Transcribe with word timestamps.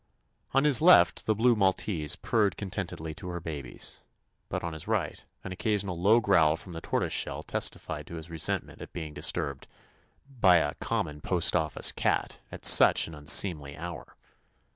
On 0.53 0.63
his 0.63 0.81
left 0.81 1.27
the 1.27 1.35
blue 1.35 1.55
Maltese 1.55 2.15
purred 2.15 2.57
contentedly 2.57 3.13
to 3.13 3.27
her 3.27 3.39
babies, 3.39 3.99
but 4.49 4.63
on 4.63 4.73
his 4.73 4.87
right 4.87 5.23
an 5.43 5.51
occasional 5.51 5.95
low 5.95 6.19
growl 6.19 6.55
from 6.57 6.73
the 6.73 6.81
Tortoise 6.81 7.13
shell 7.13 7.43
testified 7.43 8.07
to 8.07 8.15
his 8.15 8.27
re 8.27 8.39
sentment 8.39 8.81
at 8.81 8.93
being 8.93 9.13
disturbed 9.13 9.67
by 10.27 10.55
"a 10.55 10.73
common 10.81 11.21
postoffice 11.21 11.91
cat" 11.91 12.39
at 12.51 12.65
such 12.65 13.05
an 13.07 13.13
un 13.13 13.27
seemly 13.27 13.77
hour. 13.77 14.15